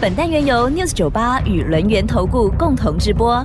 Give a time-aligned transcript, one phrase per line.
[0.00, 3.44] 本单元由 News 九八与轮源投顾共同直播。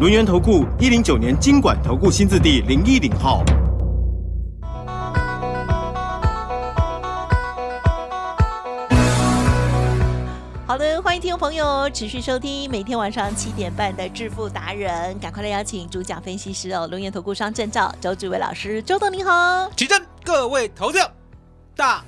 [0.00, 3.44] 轮源投顾一零九年经管投顾新字第零一零号。
[10.66, 19.70] 好的，欢迎听众朋友持续收听每天晚上七点半的致富达人，赶快来邀请主讲分析师哦，龙岩投顾商证照周志伟老师，周董您好。
[19.76, 21.08] 起正，各位投票，
[21.76, 22.02] 大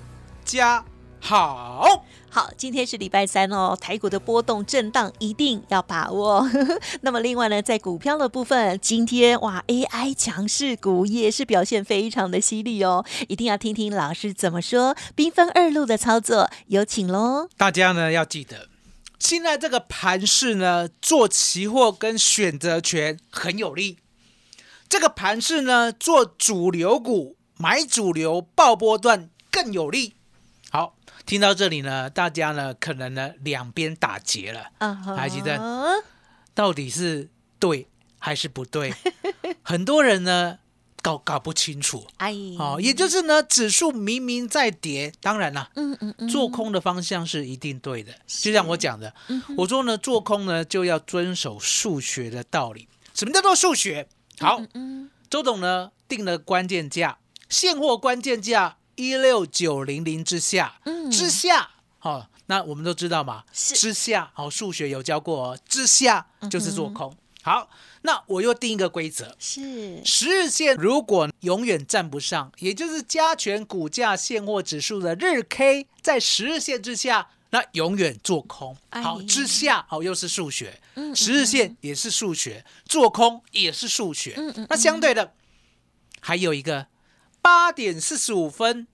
[0.44, 0.84] 家
[1.26, 2.04] 好。
[2.28, 6.46] 好，今天是礼拜三哦，台股的波动震荡一定要把握。
[7.00, 14.94] 那么另外呢，在股票的部分，今天哇，AI 强势股也是表现非常的犀利哦，一定要听听老师怎么说。
[15.14, 17.48] 兵分二路的操作，有请喽。
[17.56, 18.68] 大家呢要记得，
[19.18, 23.96] 现在这个盘势呢，做期货跟选择权很有利。
[24.90, 30.12] 这个盘势呢，做主流股买主流爆波段更有利。
[30.74, 30.96] 好。
[31.24, 34.72] 听到这里呢，大家呢可能呢两边打结了，
[35.16, 35.58] 还记得
[36.52, 37.30] 到底是
[37.60, 37.86] 对
[38.18, 38.92] 还是不对？
[39.62, 40.58] 很多人呢
[41.00, 49.14] 搞搞不清楚，哎，哦，也就是呢指数明明在跌，当然啦，嗯嗯嗯，做空的方向是一定对的，就像我讲的，
[49.56, 52.88] 我说呢做空呢就要遵守数学的道理。
[53.14, 54.08] 什么叫做数学？
[54.40, 54.60] 好，
[55.30, 58.76] 周董呢定了关键价，现货关键价。
[58.96, 65.58] 一六九零零之下，之下，好，那我们都知道嘛，之下，好，数学有教过，哦。
[65.68, 67.16] 之下就是做空。
[67.42, 67.68] 好，
[68.02, 70.02] 那我又定一个规则，是。
[70.04, 78.76] 十日线如果永远站不上，也就是加权股价现货指数的日 K 在十日线之下，那永远做空。
[78.90, 80.80] 好，之下，好，又是数学，
[81.14, 84.34] 十日线也是数学，做空也是数学。
[84.70, 85.34] 那相对的，
[86.20, 86.86] 还有一个。
[87.44, 88.86] 八点四十五分，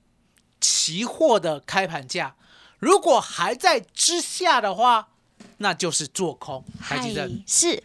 [0.60, 2.34] 期货的开盘价
[2.80, 5.10] 如果还在之下的话，
[5.58, 6.64] 那就是做空。
[6.80, 7.84] 还记得是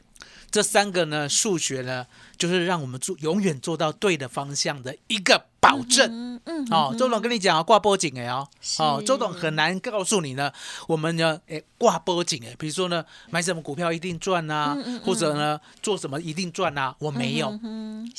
[0.49, 1.29] 这三个呢？
[1.29, 2.07] 数学呢，
[2.37, 5.45] 就是让我们做永远做到对的方向的一个。
[5.65, 8.47] 保证，嗯，哦，周董跟你讲啊，挂波景哎哦，
[8.77, 10.53] 哦，周董很难告诉你呢，
[10.87, 17.59] 我们呢，哎，挂波景哎，比如说呢，买什么股票一定赚呐，或者呢，做什么一定赚呐，我没有，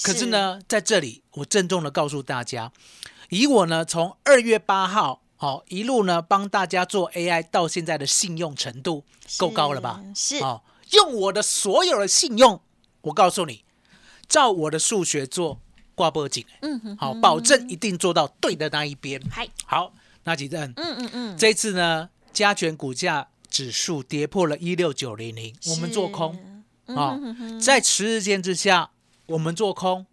[0.03, 2.73] 可是呢，在这里我郑重的告诉大家，
[3.29, 9.05] 以我呢从二月八号，哦，一路呢帮大家做 AI 到现在的信用程度
[9.39, 10.03] 够高了吧？
[10.17, 12.61] 是，哦，用我的所有的信用，
[13.03, 13.63] 我告诉你，
[14.29, 15.61] 照我的数学做。
[15.97, 19.19] 挂波景，嗯哼，好，保证一定做到对的那一边。
[19.31, 19.95] 嗨，好，
[20.25, 26.39] 那几阵，嗯嗯嗯，这次呢，加权股价指数跌破了一六九零零，我们做空，
[26.89, 27.19] 啊，
[27.59, 28.91] 在十日线之下，
[29.25, 30.05] 我们做空。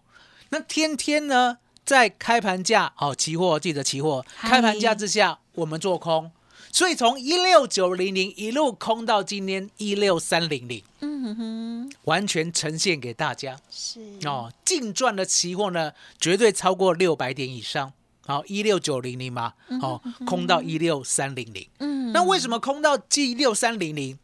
[0.52, 6.32] 那天天呢，在开盘价，好，期货记得期货开盘价之下，我们做空。
[6.74, 13.56] 所以从一六九零零一路空到今天一六三零零，嗯哼，完全呈现给大家。
[13.70, 14.02] 是。
[14.26, 17.94] 哦，净赚的期货呢，绝对超过六百点以上。
[18.26, 24.18] 好，一六九零零嘛，好，空到一六三零零，嗯，那为什么空到一六三零零？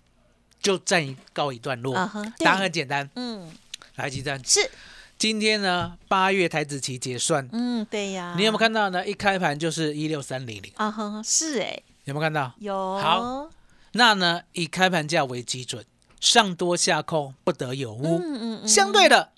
[0.59, 1.93] 就暂告一段落？
[2.39, 3.51] 答案很简单，嗯，
[3.95, 4.71] 来几站是。
[5.19, 9.05] 今天呢，八月台子期结算，嗯，对呀，你有没有看到呢？
[9.05, 11.79] 一开盘就是一六三零零，啊哈，是哎。
[12.09, 12.51] 有没有看到？
[12.59, 12.97] 有。
[12.97, 13.49] 好，
[13.93, 14.41] 那呢？
[14.53, 15.85] 以开盘价为基准，
[16.19, 18.19] 上多下空不得有误。
[18.19, 18.67] 嗯嗯。
[18.67, 19.31] 相对的，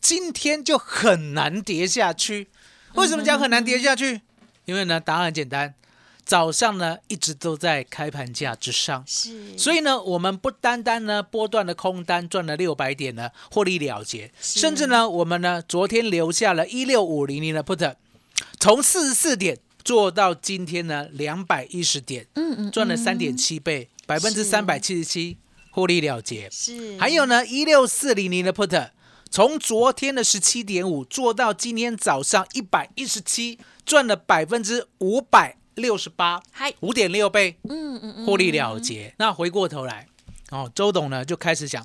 [0.00, 2.48] 今天就很难跌下去。
[2.94, 4.22] 为什么讲很难跌下去？
[4.64, 5.74] 因为呢，答案很简单，
[6.24, 9.04] 早上呢一直都在开盘价之上。
[9.06, 9.56] 是。
[9.56, 17.94] 所以呢，我们不单单呢波段的空单赚了六百点呢，获利了结，甚至呢，我们呢昨天留下了一六五零零的 put，
[18.58, 19.58] 从四十四点。
[19.88, 25.38] 做到今天呢，两百一十点，嗯嗯，赚了三点七倍，百分之三百七十七
[25.70, 26.46] 获利了结。
[26.50, 28.90] 是，还有呢，一六四零零的 put，
[29.30, 39.14] 从昨天的十七点五做到今天早上一百一十七，赚了百分之五百六十八，嗨，五点六倍，嗯嗯嗯，获利了结。
[39.16, 40.06] 那回过头来，
[40.50, 41.82] 哦，周董呢就开始想，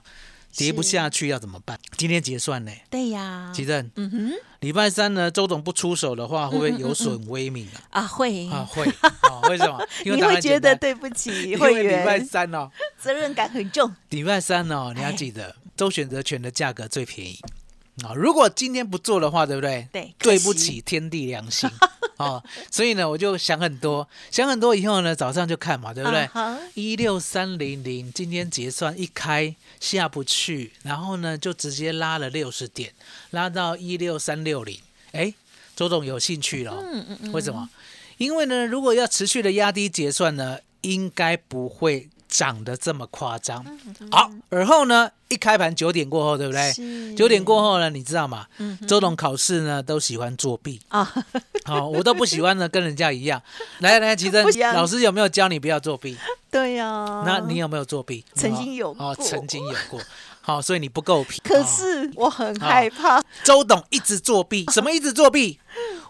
[0.55, 1.79] 跌不下去要怎么办？
[1.97, 2.71] 今天结算呢？
[2.89, 8.01] 对呀，奇正，嗯哼，礼拜三呢，周总不出手的话， 会不会有损威名啊？
[8.01, 9.41] 啊会啊，会啊？
[9.49, 9.79] 为什么？
[10.05, 12.69] 因为答你会觉得对不起 因会为礼拜，三哦，
[12.99, 13.93] 责任感很重。
[14.09, 17.39] 礼拜三哦，你要记得周选择权的价格最便宜
[18.03, 18.13] 啊。
[18.15, 19.87] 如果今天不做的话，对不对？
[19.91, 21.69] 对对不起天地良心
[22.23, 22.43] 哦。
[22.71, 26.27] 所以呢，我就想很多，想很多以后呢，早上就看嘛，对不对
[26.73, 32.91] 一六三零零今天结算一开下不去，然后呢就直接拉了六十点，
[33.31, 34.79] 拉到一六三六零。
[35.11, 35.33] 哎，
[35.75, 37.69] 周总有兴趣了哦、嗯嗯嗯，为什么？
[38.17, 43.63] 因为呢，如果要持续的压低结算呢，应该不会涨得这么夸张。
[44.09, 47.15] 好，而后呢，一开盘九点过后，对不对？
[47.15, 48.47] 九点过后呢，你知道吗？
[48.57, 51.13] 嗯周董考试呢都喜欢作弊，啊？
[51.65, 53.39] 好、我都不喜欢呢，跟人家一样。
[53.79, 56.17] 来来，奇珍 不一，样老师有没有教你不要作弊？
[56.49, 58.25] 对呀，那你有没有作弊？
[58.33, 59.99] 曾经有哦，曾经有过。
[60.41, 61.39] 好，所以你不够 皮。
[61.43, 65.59] 可哦是我很害怕，周董一直作弊，什么一直作弊？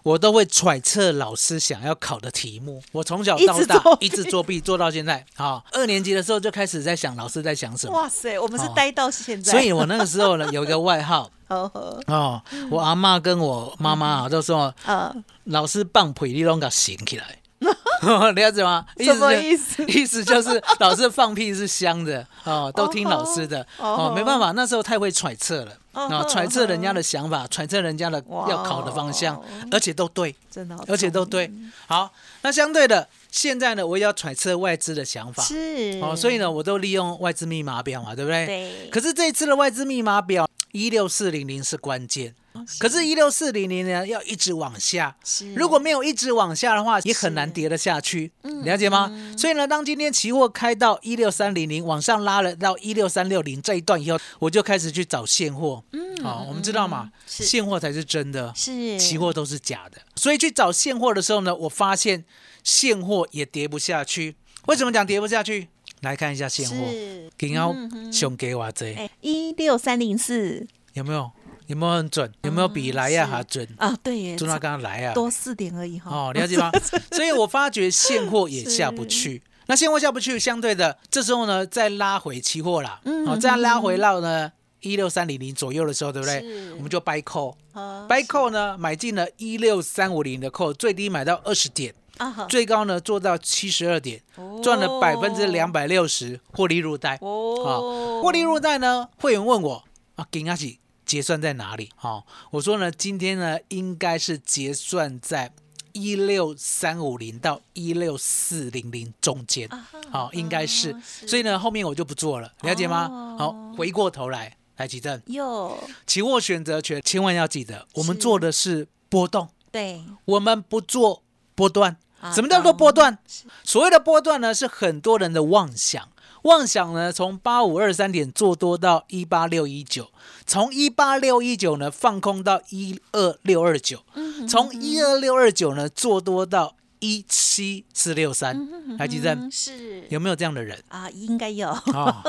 [0.04, 2.82] 我都会揣测老师想要考的题目。
[2.92, 5.24] 我从小到大一直作弊做到现在。
[5.34, 7.94] 好，二年级的时候就开始在想老师在想什么。
[7.94, 11.30] 哇塞，我们是哦待到现在，所以我那个时候呢，有一个外号。
[11.48, 15.14] 哦，我阿妈跟我妈妈啊都说啊，
[15.44, 17.38] 老师棒腿你拢给醒起来，
[18.32, 18.84] 了解吗？
[18.98, 19.84] 什么就意思？
[19.86, 22.26] 意思就是老师放屁是香的。
[22.44, 23.62] 哦，都听老师的。
[23.78, 25.72] 哦哦，没办法，那时候太会揣测了。
[25.72, 31.50] 哦啊，揣测人家的想法，揣测人家的要考的方向，而且都对，真的好而且都对。
[31.86, 32.12] 好，
[32.42, 35.42] 那相对的，现在呢，我也要揣测外资的想法。
[35.42, 36.00] 是。
[36.02, 38.46] 哦，所以呢，我都利用外资密码表嘛，对不对？
[38.46, 42.34] 对，可是这一次的外资密码表一六四零零是关键，
[42.78, 45.16] 可是，一六四零零呢要一直往下，
[45.56, 48.30] 如果没有一直往下的话，也很难跌得下去，
[48.62, 49.10] 了解吗？
[49.36, 55.82] 所以呢，当今天期货开到一六三零零，往上拉了到一六三六零这一段以后，我就开始去找现货。
[55.92, 59.98] 嗯，好、我们知道嘛，现货才是真的，是期货都是假的。
[60.14, 62.24] 所以去找现货的时候呢，我发现
[62.62, 64.36] 现货也跌不下去。
[64.66, 65.68] 为什么讲跌不下去？
[66.02, 71.30] 来看一下现货，是今天嗯哼熊给我这哎一六三零四有没有？
[71.66, 72.30] 有没有很准？
[72.42, 73.66] 有没有比来亚还准？
[73.78, 76.10] 啊，对耶，就那刚刚来啊，多四点而已哈。
[76.10, 76.70] 哦，了解吗？
[77.12, 79.42] 所以我发觉现货也下不去。
[79.66, 86.74] 那现货下不去，相对的，这时候呢，再拉回期货啦，嗯哦，再拉回到呢一六三零零左右的时候，对不对是？
[86.74, 87.54] 我们就 buy call。
[87.72, 94.20] 啊 buy call 呢，买进了一六三五零的 call，最低买到二十点，啊最高呢做到七十二点，
[94.62, 97.18] 赚了百分之两百六十，获利入袋。
[97.22, 99.82] 哦，获利入袋呢，会员问我
[100.16, 101.90] 啊，金阿喜结算在哪里？
[101.96, 105.52] 好、我说呢，今天呢应该是结算在
[105.92, 109.68] 一六三五零到一六四零零中间，
[110.10, 110.94] 好、应该是。
[111.26, 113.36] 所以呢，后面我就不做了，了解吗？
[113.38, 121.22] 好、回过头来，来吉正，哟，期货选择权千万要记得，我们做的是波动，对，我们不做
[121.54, 121.96] 波段。
[122.24, 123.18] 啊什么叫做波段？
[123.62, 126.08] 所谓的波段呢，是很多人的妄想。
[126.44, 130.10] 妄想呢，从八五二三点做多到一八六一九，
[130.46, 134.02] 从一八六一九呢放空到一二六二九，
[134.48, 138.68] 从一二六二九呢做多到一七四六三。
[138.98, 142.22] 来，吉正嗯是有没有这样的人啊，应该有，啊、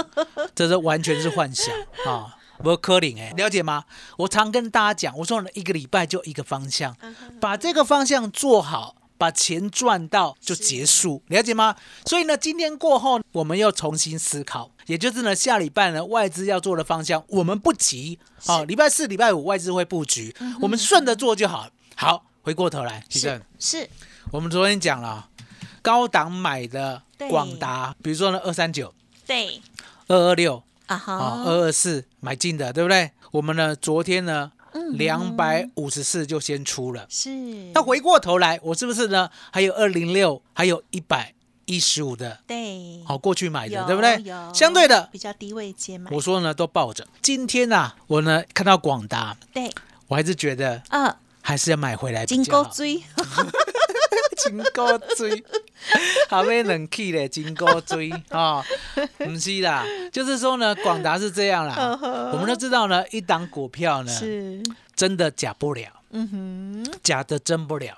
[0.56, 1.74] 这是完全是幻想
[2.08, 2.38] 啊！
[2.64, 3.84] 不科林哎，了解吗？
[4.20, 6.96] 我常跟大家讲，我说呢，一个礼拜就一个方向，
[7.42, 11.76] 把这个方向做好，把钱赚到就结束，了解吗？
[12.06, 18.63] 所以呢，今天过后，我们又重新思考，也就是呢，下礼拜呢，外资要做的方向，我们不急啊。
[18.63, 21.68] 礼拜四、礼拜五外资会布局，我们顺着做就好。
[21.96, 23.89] 好，回过头来，徐正是，是
[24.32, 25.30] 我们昨天讲了，
[25.82, 28.94] 高档买的对广达，比如说呢，二三九、
[29.25, 29.62] 对
[30.08, 30.63] 二二六。
[30.88, 33.10] 啊啊，哈，二二四买进的，对不对？
[33.32, 37.05] 我们呢，昨天呢，嗯两百五十四就先出了。
[37.10, 37.29] 是，
[37.74, 39.29] 那回过头来，我是不是呢？
[39.51, 41.34] 还有二零六，还有一百
[41.65, 44.53] 一十五的，对，好过去买的，对不对有？
[44.53, 47.08] 相对的，比较低位接买，我说呢都抱着。
[47.22, 49.72] 今天呢、我呢看到广达，对，
[50.08, 52.63] 我还是觉得嗯，还是要买回来比金较好。
[52.63, 53.01] 钩锥，
[54.36, 55.44] 金钩锥，
[56.30, 58.63] 还没冷气嘞，真古锥啊，
[59.18, 61.98] 不是啦，就是说呢，广达是这样啦，
[62.34, 64.62] 我们都知道呢，一档股票呢，是，
[64.96, 67.96] 真的假不了，嗯哼，假的真不了，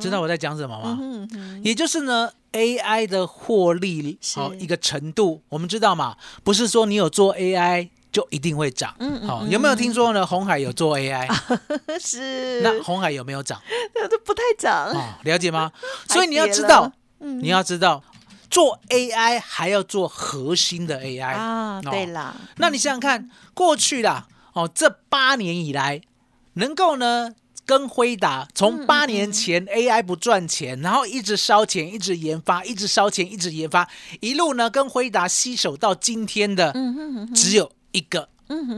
[0.00, 0.98] 知道我在讲什么吗？
[1.00, 4.38] 嗯哼，也就是呢，AI 的获利是。
[4.38, 8.94] 好、一个程度，我们知道嘛，不是说你有做 AI 就一定会涨。
[8.98, 10.26] 嗯嗯好、有没有听说呢？
[10.26, 11.28] 红海有做 AI，
[12.00, 13.60] 是，那红海有没有涨？
[13.94, 15.70] 那都不太涨，哦，了解吗？
[16.08, 17.40] 所以你要知道，嗯。
[17.42, 18.02] 你要知道，
[18.50, 26.00] 做 AI 还要做核心的 AI 啊，对哦啦，那你想想看，过去啦，哦，这八年以来，
[26.54, 27.32] 能够呢
[27.64, 33.88] 跟辉达从八年前 AI 不赚钱，然后一直烧钱，一直研发，一直烧钱，一直研发，
[34.20, 36.74] 一路呢跟辉达携手到今天的，
[37.34, 38.28] 只有一个，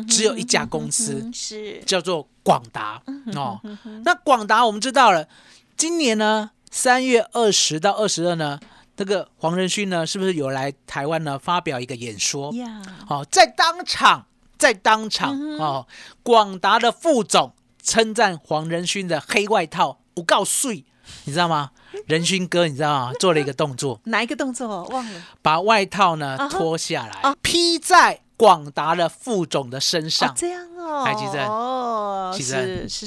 [0.08, 3.02] 只有一家公司，嗯是叫做广达
[3.34, 3.60] 哦。
[4.04, 5.28] 那广达我们知道了，
[5.76, 8.58] 今年呢三月二十到二十二呢，
[8.96, 12.52] 这个黄仁勋呢是不是有来台湾呢发表一个演说？
[12.54, 14.26] 呀，哦，在当场，
[14.58, 15.86] 在当场、哦，
[16.22, 20.84] 广达的副总称赞黄仁勋的黑外套不告碎，
[21.24, 21.70] 你知道吗？
[22.06, 23.12] 仁勋哥，你知道吗？
[23.20, 25.22] 做了一个动作， 哪一个动作忘了？
[25.42, 30.28] 把外套呢脱下来，披在广达的副总的身上。
[30.30, 32.44] 哦，，这样哦，哎，奇珍哦，是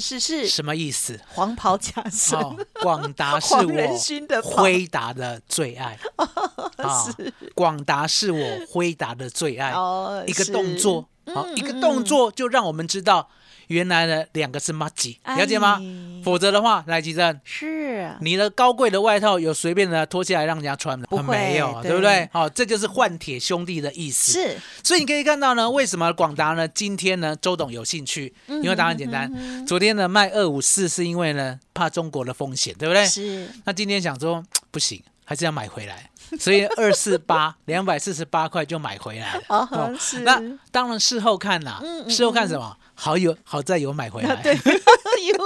[0.00, 1.20] 是是，什么意思？
[1.28, 3.62] 黄袍加身，哦，广达 是我
[4.40, 4.40] 袍。
[4.42, 5.98] 辉达的最爱。
[6.78, 7.04] 啊，
[7.54, 9.72] 广达是我辉达的最爱。
[9.72, 13.28] 哦，一个是动作，好、嗯一个动作就让我们知道，
[13.68, 15.78] 原来呢两个是 a g 了解吗？
[15.80, 21.06] 哎否则的话，来吉正，是你的高贵的外套有随便的脱下来让人家穿的？
[21.06, 22.28] 不会没有，对对不对？
[22.32, 24.32] 好、这就是换铁兄弟的意思。
[24.32, 28.34] 是所以你可以看到呢，为什么广达呢今天呢周董有兴趣？
[28.48, 29.32] 嗯因为答案简单，
[29.64, 33.06] 昨天呢卖二五四是因为呢怕中国的风险，对不对？
[33.06, 34.42] 是那今天想说
[34.72, 39.42] 不行，还是要买回来，所以二四八 两百四十八块就买回来了。
[39.48, 39.94] 哦
[40.24, 40.42] 那
[40.72, 42.76] 当然事后看啦，嗯嗯事后看什么？
[42.96, 44.34] 好有好在有买回来。
[44.36, 44.54] 对，
[45.22, 45.38] 因为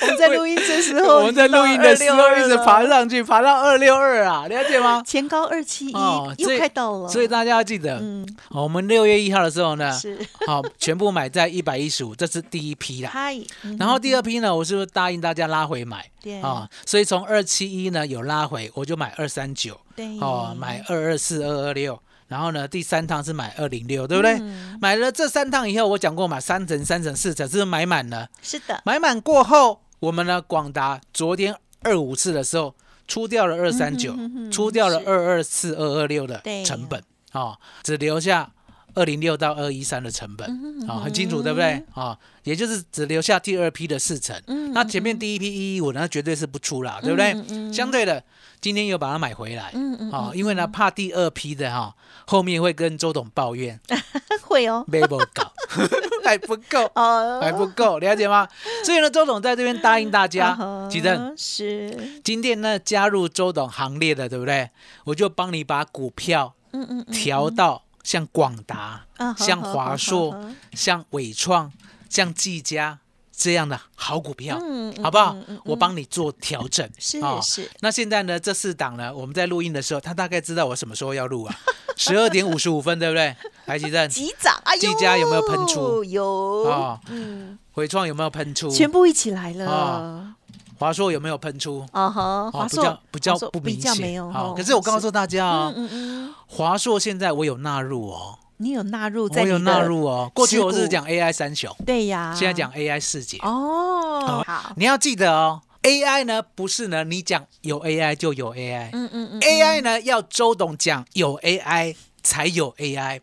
[0.00, 5.02] 我们在录音的时候， 我们在录音的时候一直爬，上去，爬到二六二啊，了解吗？
[5.06, 8.26] 前高二七一哦，又快到了，所以大家要记得，嗯。
[8.48, 10.18] 哦我们六月一号的时候呢，是。
[10.46, 13.10] 好，全部买在一百一十五，这是第一批啦。
[13.12, 13.76] 嗨，嗯。
[13.78, 16.04] 然后第二批呢，我是不是答应大家拉回买？
[16.22, 16.40] 对。
[16.40, 16.68] 啊？
[16.86, 20.18] 所以从二七一呢有拉回，我就买二三九，对。
[20.20, 24.38] 哦，买二二四、二二六，然后呢第三趟是买二零六，对不对？
[24.40, 28.28] 嗯买了这三趟以后，我讲过嘛，三层、三层、四层，是不是买满了？
[28.40, 32.72] 是的，买满过后，我们呢广达昨天二五四的时候
[33.08, 34.14] 出掉了二三九，
[34.52, 38.52] 出掉了二二四、二二六的成本，哦，只留下
[38.94, 40.48] 二零六到二一三的成本，
[40.88, 41.82] 啊、很清楚对不对？
[41.94, 44.40] 啊、也就是只留下第二批的四成，
[44.72, 47.72] 那前面第一批一一五呢绝对是不出了，对不对？
[47.72, 48.22] 相对的，
[48.60, 51.94] 今天又把它买回来，嗯嗯啊、因为呢怕第二批的哈、
[52.26, 53.78] 后面会跟周董抱怨
[54.42, 55.52] 会哦，没不搞，
[56.24, 56.90] 还不够。
[56.94, 58.48] 哦，还不够，了解吗？
[58.84, 64.70] 所以呢，周董在这边答应大家啊， 哈吉正，是，今天呢加入周董行列的，对不对？
[65.04, 71.72] 我就帮你把股票嗯嗯嗯，调到像广达、啊像华硕像伟创、
[72.08, 72.98] 像技嘉
[73.30, 74.58] 这样的好股票，
[75.00, 75.32] 好不好？
[75.36, 75.60] 嗯嗯？
[75.64, 77.38] 我帮你做调整，是哦。
[77.40, 81.54] 是，那现在呢，这四档呢，我们在录音的时候，他大概知道我什么时候要录啊，
[81.96, 83.36] 十二点五十五分，对不对？
[83.66, 86.02] 来，吉正， 急涨，哎呦，技嘉有没有喷出？
[86.02, 86.98] 有，哦。
[87.10, 88.68] 嗯，伟创有没有喷出？
[88.70, 89.66] 全部一起来了。
[89.70, 90.34] 哦，
[90.80, 91.86] 华硕有没有喷出？
[91.92, 100.30] 啊哈，哦，华硕比较不明显好哦可是我告诉大家啊嗯，嗯嗯，华硕现在我有纳入哦，你有纳入在我有纳入哦。
[100.34, 103.36] 过去我是讲 AI 三雄，对呀，现在讲 AI 四姐。
[103.42, 113.20] 哦，好，你要记得哦，AI 呢不是呢你讲有 AI 就有 AI，AI 嗯，AI，呢要周董讲有 AI 才有 AI，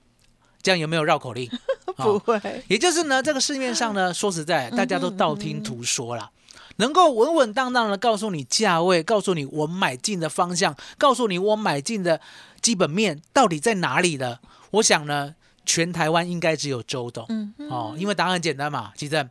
[0.61, 1.49] 这样有没有绕口令？
[1.97, 6.29] 不哦会，也就是呢，这个市面上呢，说实在，大家都道听途说啦。
[6.77, 12.19] 能够稳稳当当的告诉你价位，告诉你我买进的方向，告诉你我买进的
[12.61, 14.39] 基本面到底在哪里的。
[14.71, 19.29] 我想呢，全台湾应该只有周董、嗯哦，因为答案很简单嘛，其正。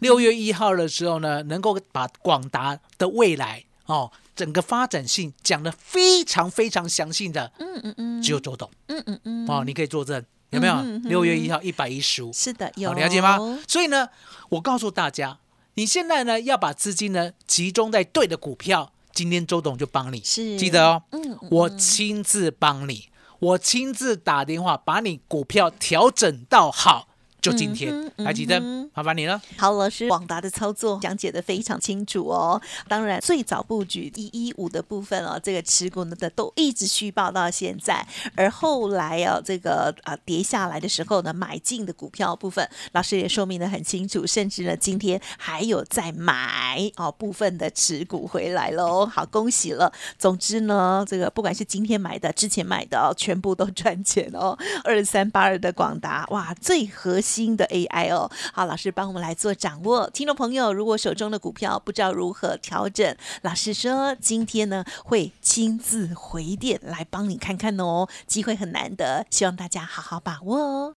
[0.00, 8.70] 六月一号的时候呢，能够把广达的未来哦，整个发展性讲的非常非常详细的，嗯嗯嗯，只有周董。
[8.88, 10.74] 嗯嗯嗯，哦，你可以作证，有没有？
[11.04, 12.90] 六月一号一百一十五，是的，有。
[12.90, 13.58] 好了解吗？
[13.66, 14.08] 所以呢，
[14.50, 15.38] 我告诉大家，
[15.78, 27.07] 你现在呢要把资金呢集中在对的股票，今天周董就帮你，是记得哦，嗯，嗯我亲自帮你，我亲自打电话把你股票调整到好。
[27.48, 28.46] 就今天嗯，哼来吉
[28.94, 29.40] 麻烦你了。
[29.56, 32.60] 好，老师，广达的操作讲解的非常清楚哦。
[32.88, 49.06] 当然，最早布局一一五的部分哦，这个持股呢的都一直续报到现在，而后来哦，这个啊跌下来的时候呢，买进的股票部分，老师也说明的很清楚，甚至呢今天还有在买哦部分的持股回来喽。
[49.06, 49.92] 好，恭喜了。
[50.18, 54.58] 总之呢，这个不管是今天买的、之前买的哦，全部都赚钱哦。
[54.82, 57.37] 二三八二的广达，哇，最核心。
[57.38, 58.28] 新的 AI 哦。
[58.52, 60.10] 好，老师帮我们来做掌握。
[60.10, 70.94] 听众朋友，如果手中的股票不知道如何调整，老师说今天呢会亲自回电来帮你看看哦，机会很难得，希望大家好好把握哦。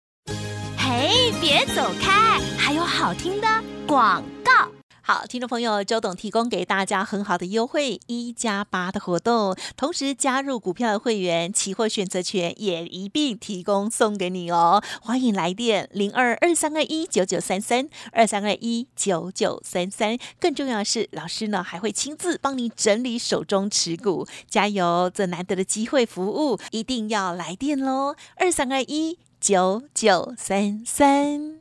[0.75, 3.47] 嘿，别走开，还有好听的
[3.85, 4.80] 广告。
[5.03, 14.81] 好，听众朋友，周董提供给大家很好的优惠，一加八的活动，同时加入股票的会员，期货选择权也一并提供送给你哦。
[15.01, 20.17] 欢迎来电零二二三二一九九三三二三二一九九三三。
[20.39, 25.11] 更重要的是，老师呢还会亲自帮你整理手中持股，加油！
[25.11, 28.15] 这难得的机会服务，一定要来电喽！
[28.35, 31.60] 二三二一九九三三。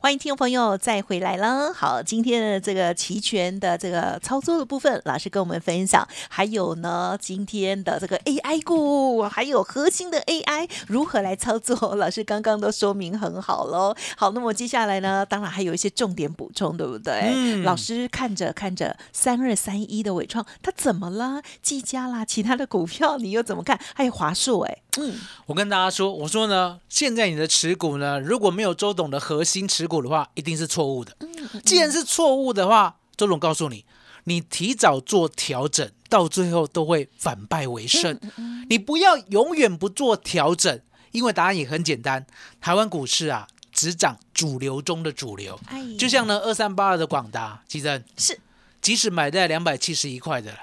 [0.00, 1.72] 欢迎听众朋友再回来啦。
[1.72, 6.06] 好，今天的这个期权的这个操作的部分，老师跟我们分享。
[6.28, 13.92] 还有呢，今天的这个 AI 股，还有核心的 AI 如何来操作，老师刚刚都说明很好喽。
[14.16, 17.32] 好，那么接下来呢，当然还有一些重点补充，对不对？
[17.34, 21.42] 嗯老师看着看着三二三一的伟创，它怎么了？
[21.60, 23.76] 技嘉啦，其他的股票你又怎么看？
[23.96, 31.16] 还有华硕，哎，嗯，我跟大家说，我说呢，现在你的持股呢，如果没有周董的核心持股的话，一定是错误的。
[31.64, 33.84] 既然是错误的话，周总告诉你，
[34.24, 38.20] 你提早做调整，到最后都会反败为胜。
[38.68, 40.80] 你不要永远不做调整，
[41.12, 42.26] 因为答案也很简单，
[42.60, 45.58] 台湾股市啊，只涨主流中的主流。
[45.68, 48.38] 哎，就像呢，二三八二的广达，其实是
[48.82, 50.58] 即使买在两百七十一块的了，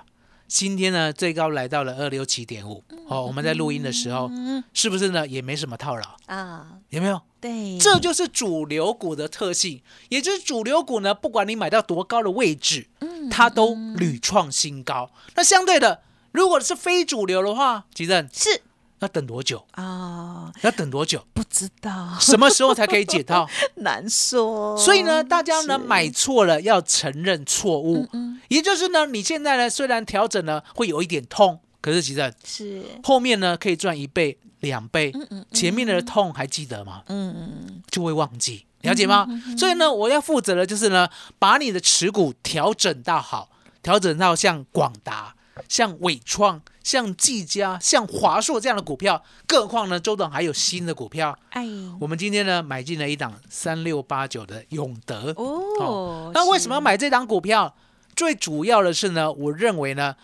[0.47, 2.83] 今天呢最高来到了二六七点五。
[3.07, 6.03] 哦，我们在录音的时候，嗯是不是呢也没什么套牢？
[6.25, 7.21] 啊，有没有？
[7.39, 15.11] 对，这就是主流股的特性，也就是主流股呢，不管你买到多高的位置，嗯它都屡创新高。
[15.35, 18.61] 那相对的，如果是非主流的话，吉正是
[19.05, 19.63] 要等多久？
[19.71, 21.23] 啊，要等多久？
[21.33, 23.47] 不知道，什么时候才可以解套？
[23.77, 24.75] 难说。
[24.77, 37.03] 所以呢，大家呢买错了要承认错误，嗯也就是呢，你现在呢虽然调整呢会有一点痛，可是其实是后面呢可以赚一倍、两倍，嗯前面的痛还记得吗？
[37.07, 39.27] 嗯嗯就会忘记，了解吗？
[39.57, 43.49] 所以呢，我要负责的就是呢，把你的持股调整到好，
[43.83, 45.35] 调整到像广达、
[45.69, 49.23] 像伟创、像技嘉、像华硕这样的股票。
[49.47, 51.35] 更何况呢，周董还有新的股票。
[51.49, 51.65] 哎
[51.99, 55.33] 我们今天呢买进了一档三六八九的永德。
[55.35, 56.81] 哦，那为什么要？
[56.81, 57.75] 买这档股票？
[58.15, 60.15] 最主要的是呢，我认为呢，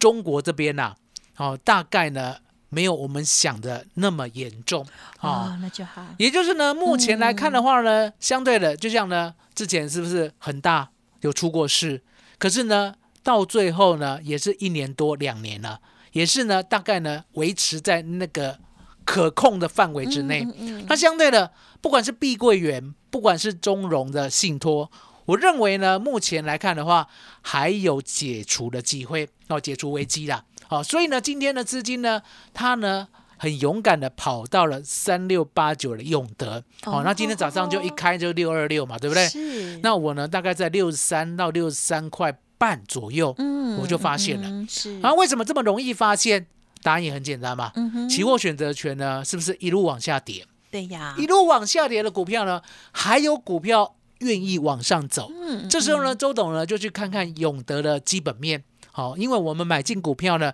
[0.00, 0.96] 中国这边呐、
[1.36, 4.84] 哦，大概呢没有我们想的那么严重
[5.20, 5.30] 啊。
[5.30, 6.04] 哦，那就好。
[6.18, 12.02] 也就是呢，目前来看的话呢，相对的，就像呢，之前是不是很大有出过事？
[12.36, 15.80] 可是呢，到最后呢，也是一年多两年了，
[16.12, 18.58] 也是呢，大概呢维持在那个
[19.04, 20.46] 可控的范围之内。
[20.58, 24.90] 嗯那相对的，不管是碧桂园，不管是中融的信托，
[25.26, 27.06] 我认为呢，目前来看的话，
[27.42, 30.44] 还有解除的机会哦，解除危机啦。
[30.66, 32.22] 好、所以呢，今天的资金呢，
[32.54, 36.62] 它呢很勇敢的跑到了三六八九的永德。
[36.82, 39.28] 好、哦那今天早上就一开就六二六嘛，对不对？
[39.28, 44.46] 是，那我呢，大概在六十三到六十三块半左右，嗯我就发现了。
[44.46, 46.46] 嗯是然后为什么这么容易发现？
[46.82, 50.46] 答案也很简单嘛，嗯哼期货选择权呢，是不是一路往下跌？
[50.70, 52.60] 对呀，一路往下跌的股票呢，
[52.92, 55.30] 还有股票愿意往上走。
[55.32, 58.62] 嗯这时候呢，周董呢就去看看永德的基本面。
[58.92, 60.52] 好，因为我们买进股票呢，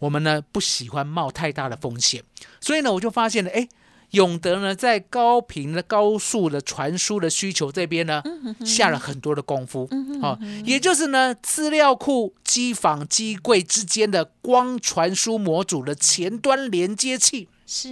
[0.00, 2.22] 我们呢不喜欢冒太大的风险，
[2.60, 3.68] 所以呢，我就发现了，哎，
[4.10, 8.22] 永德呢在高频的高速的传输的需求这边呢，
[8.64, 9.88] 下了很多的功夫。
[10.22, 17.88] 哦、也就是呢，资料库、机房、机柜之间的光传输模组的前端连接器，是，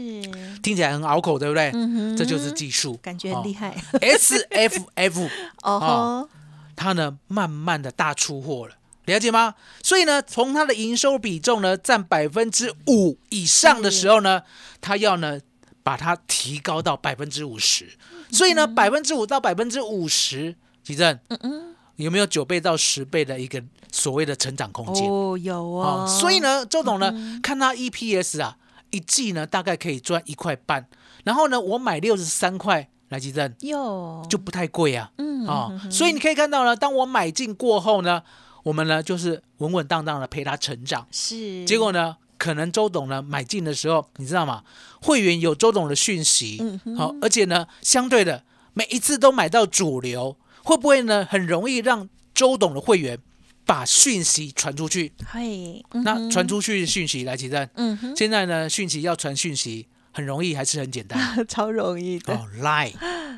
[0.63, 1.71] 听起来很拗口，对不对？
[2.17, 3.77] 这就是技术，感觉很厉害。
[3.93, 5.29] SFF
[5.63, 6.29] 哦吼，
[6.75, 8.75] 它呢慢慢的大出货了，
[9.05, 9.55] 了解吗？
[9.83, 14.43] 所以呢，从它的营收比重呢占百分之五以上的时候呢，
[14.81, 15.39] 它要呢
[15.87, 17.87] 把它提高到百分之五十。
[18.33, 25.09] 所以呢，百分之五到百分之五十，吉正，嗯嗯，有没有九倍到十倍的一个所谓的成长空间？
[25.09, 28.57] 哦有哦哦，所以呢，周董呢、看他 EPS 啊，
[28.91, 30.89] 一季呢大概可以赚一块半，
[31.23, 35.13] 然后呢，我买六十三块来吉正有就不太贵啊。
[35.19, 38.25] 嗯哦嗯，哼所以你可以看到呢，当我买进过后呢，
[38.65, 41.07] 我们呢就是稳稳当当的陪他成长。
[41.13, 42.17] 是结果呢，
[42.47, 44.63] 可能周董呢买进的时候，你知道吗？
[45.03, 46.63] 会员有周董的讯息，
[46.97, 53.19] 好、而且呢，相对的每一次都买到主流，会不会呢很容易让周董的会员
[53.65, 55.13] 把讯息传出去？
[55.27, 62.95] 嘿，那传出去的讯息来，其实嗯哼，现在呢，讯息要传讯息很容易还是很简单 超容易的，哦，Line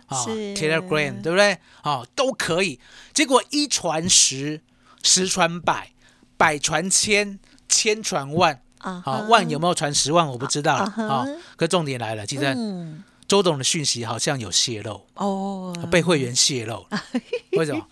[0.06, 1.56] 啊、 是 Telegram 对不对？
[1.82, 2.78] 哦，都可以。
[3.14, 4.60] 结果一传十，
[5.02, 5.92] 十传百，
[6.36, 8.60] 百传千，千传万。
[8.78, 13.04] 啊好、万有没有传十万我不知道了啊可重点来了，其实嗯。
[13.28, 17.02] 周董的讯息好像有泄露，哦，被会员泄露了，
[17.58, 17.86] 为什么？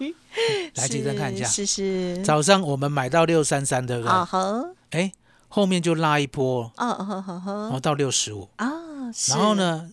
[0.76, 4.10] 来，记得看一下，是是早上我们买到六三三，对不对？
[4.10, 5.12] 啊哈，哎，
[5.48, 8.66] 后面就拉一波，啊哈哈哈然后到六十五，啊，
[9.12, 9.32] 是。
[9.32, 9.54] 然后？
[9.56, 9.90] 呢，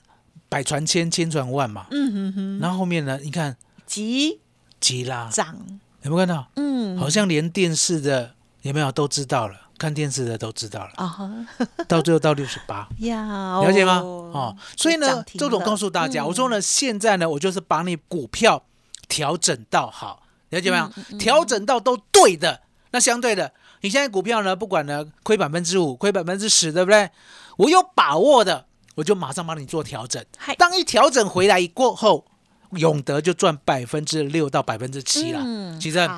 [0.47, 4.39] 百传千，千传万嘛，嗯哼哼，然后后面呢，你看急。
[4.79, 5.57] 急拉，涨，
[6.03, 6.47] 有没有看到？
[6.55, 8.89] 嗯，好像连电视的有没有？
[8.93, 11.29] 都知道了，看电视的都知道了，啊哈
[11.89, 12.87] 到最后到六十八。
[12.99, 13.97] 呀，了解吗？
[13.99, 18.63] 哦哦，所以呢周总告诉大家，嗯我说呢，现在呢，我就是把你股票
[19.09, 20.89] 调整到好，了解没有？
[21.11, 22.61] 嗯调整到都对的。
[22.91, 27.09] 那相对的，你现在股票呢，不管呢亏百分之五、亏百分之十，对不对？
[27.57, 28.65] 我有把握的，
[28.95, 30.23] 我就马上帮你做调整。
[30.57, 32.25] 当一调整回来过后，
[32.71, 35.41] 永德就赚百分之六到百分之七了。
[35.43, 36.09] 嗯其实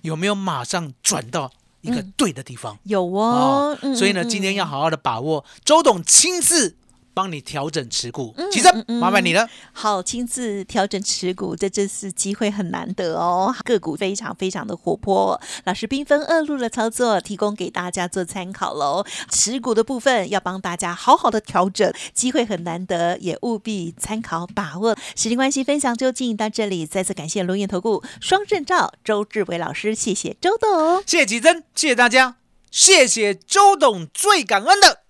[0.00, 1.50] 有没有马上转到
[1.86, 2.76] 一个对的地方？
[2.82, 6.76] 有哦，嗯所以呢，嗯今天要好好的把握，周董亲自
[7.16, 8.34] 帮你调整持股。
[8.36, 9.48] 嗯其实嗯嗯麻烦你了。
[9.72, 15.40] 好，亲自调整持股，这这次机会很难得哦，个股非常非常的活泼。
[15.64, 19.02] 老师兵分二路的操作，提供给大家做参考喽。
[19.30, 24.94] 持股的部分要帮大家好好的调整，机会很难得，也务必参考把握。
[25.16, 31.02] 时间关系，分享就进行到这里，再次感谢龙岩投顾双证照周志伟老师，谢谢周董。
[31.06, 32.36] 谢谢吉珍，谢谢大家，
[32.70, 35.00] 谢谢周董，最感恩的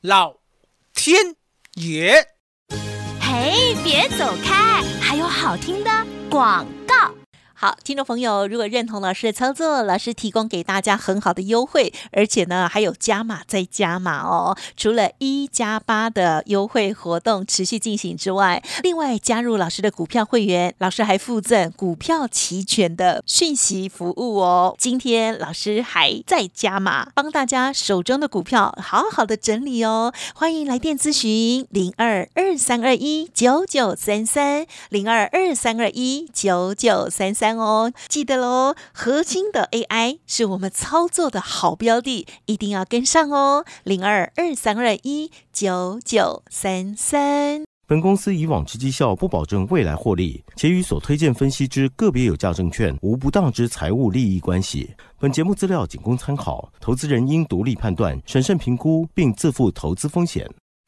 [0.00, 0.38] 老
[0.96, 1.36] 天
[1.74, 2.26] 爷。
[3.20, 5.90] 嘿，别走开，还有好听的
[6.30, 6.66] 广。
[7.66, 14.56] 好，听众朋友，如果认同老师的操作，老师提供给大家很好的优惠，而且呢还有加码再加码哦。
[14.76, 24.76] 除了一加八的优惠活动持续进行之外，另外加入老师的股票会员，老师还附赠股票齐全的讯息服务哦。
[24.78, 30.12] 今天老师还在加码，帮大家手中的股票好好的整理哦。
[30.36, 47.64] 欢迎来电咨询零二二三二一九九三三零二二三二一九九三三哦，记得喽，核心的 AI 是我们操作的好标的，一定要跟上哦，零二二三二一九九三三。
[47.88, 54.90] 本公司以往之绩效不保证未来获利，且与所推荐分析之个别有价证券无不当之财务利益关系。
[55.20, 60.50] 本节目资料仅供参考，投资人应独立判断、审慎评估，并自负投资风险。